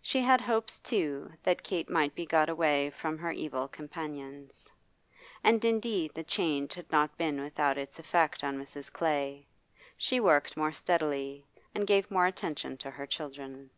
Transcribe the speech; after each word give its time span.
She 0.00 0.20
had 0.22 0.40
hopes, 0.40 0.80
too, 0.80 1.30
that 1.42 1.62
Kate 1.62 1.90
might 1.90 2.14
be 2.14 2.24
got 2.24 2.48
away 2.48 2.88
from 2.88 3.18
her 3.18 3.32
evil 3.32 3.68
companions. 3.68 4.72
And 5.44 5.62
indeed 5.62 6.12
the 6.14 6.24
change 6.24 6.72
had 6.72 6.90
not 6.90 7.18
been 7.18 7.42
without 7.42 7.76
its 7.76 7.98
effect 7.98 8.42
on 8.42 8.58
Mrs. 8.58 8.90
Clay; 8.90 9.46
she 9.98 10.20
worked 10.20 10.56
more 10.56 10.72
steadily, 10.72 11.44
and 11.74 11.86
gave 11.86 12.10
more 12.10 12.24
attention 12.24 12.78
to 12.78 12.90
her 12.92 13.06
children. 13.06 13.68